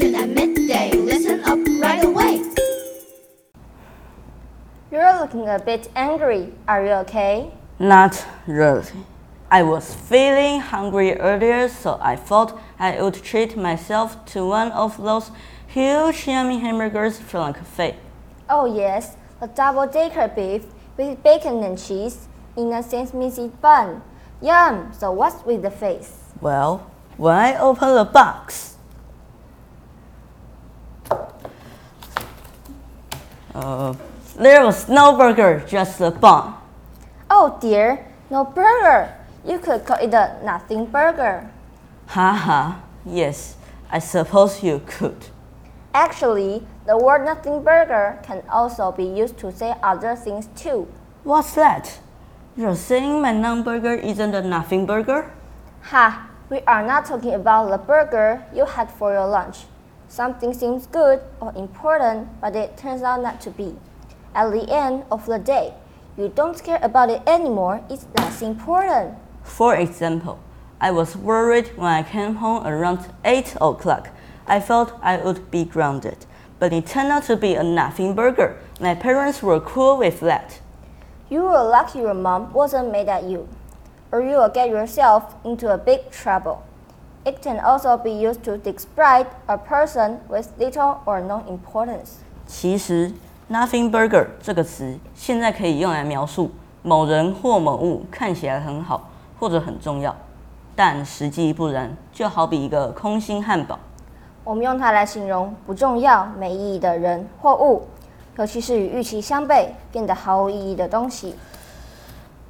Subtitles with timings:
[0.00, 0.92] attention at midday.
[0.92, 2.42] Listen up right away.
[4.90, 6.52] You're looking a bit angry.
[6.66, 7.52] Are you okay?
[7.78, 8.84] Not really.
[9.50, 14.96] I was feeling hungry earlier, so I thought I would treat myself to one of
[15.02, 15.30] those
[15.66, 17.96] huge yummy hamburgers from a cafe.
[18.48, 24.02] Oh yes, the double-decker beef with bacon and cheese in a sesame bun.
[24.42, 24.92] Yum!
[24.96, 26.32] So what's with the face?
[26.40, 28.69] Well, when I opened the box,
[33.54, 33.94] uh,
[34.36, 36.54] there was no burger, just a bun.
[37.30, 39.14] Oh dear, no burger.
[39.44, 41.50] You could call it a nothing burger.
[42.06, 42.82] Haha, ha.
[43.06, 43.56] yes,
[43.90, 45.26] I suppose you could.
[45.94, 50.86] Actually, the word nothing burger can also be used to say other things too.
[51.24, 51.98] What's that?
[52.56, 55.30] You're saying my non burger isn't a nothing burger?
[55.82, 59.66] Ha, we are not talking about the burger you had for your lunch.
[60.10, 63.76] Something seems good or important, but it turns out not to be.
[64.34, 65.72] At the end of the day,
[66.18, 69.14] you don't care about it anymore, it's less important.
[69.44, 70.40] For example,
[70.80, 74.08] I was worried when I came home around 8 o'clock.
[74.48, 76.26] I felt I would be grounded,
[76.58, 78.58] but it turned out to be a nothing burger.
[78.80, 80.60] My parents were cool with that.
[81.30, 83.48] You were lucky your mom wasn't mad at you,
[84.10, 86.66] or you will get yourself into a big trouble.
[87.22, 92.18] It can also be used to describe a person with little or no importance.
[92.46, 93.12] 其实
[93.50, 96.50] ，nothing burger 这个词现在可以用来描述
[96.82, 100.16] 某人或某物看起来很好或者很重要，
[100.74, 103.78] 但实际不然，就好比一个空心汉堡。
[104.42, 107.86] 我们用它来形容不重要、没意义的人或物，
[108.38, 111.34] 尤其是与预期相悖、变得毫无意义的东西。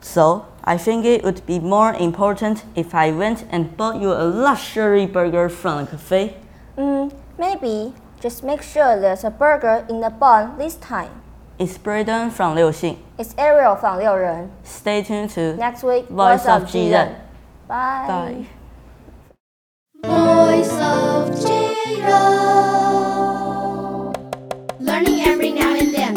[0.00, 4.24] So I think it would be more important if I went and bought you a
[4.24, 6.36] luxury burger from a cafe.
[6.76, 7.94] Mm, maybe.
[8.20, 11.22] Just make sure there's a burger in the bun this time.
[11.58, 12.98] It's Braden from Liu Xing.
[13.18, 14.50] It's Ariel from Liu Ren.
[14.62, 17.18] Stay tuned to next week Voice, of, of Jiren.
[17.66, 18.06] Bye.
[18.08, 18.46] Bye.
[20.04, 22.10] Voice of Jiren.
[24.80, 26.16] Learning every now and then.